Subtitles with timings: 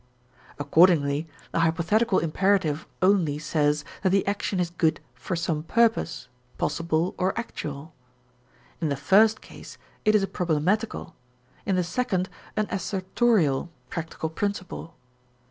[0.57, 6.27] Accordingly the hypothetical imperative only says that the action is good for some purpose,
[6.57, 7.93] possible or actual.
[8.79, 11.13] In the first case it is a problematical,
[11.67, 14.95] in the second an assertorial practical principle.